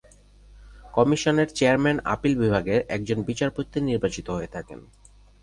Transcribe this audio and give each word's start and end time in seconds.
কমিশনের 0.93 1.49
chairman 1.57 1.97
appeal 2.05 2.33
বিভাগের 2.35 2.79
একজন 2.89 3.17
বিচারপতি 3.27 3.77
নির্বাচিত 3.81 4.27
হয়ে 4.29 4.53
থাকেন। 4.55 4.79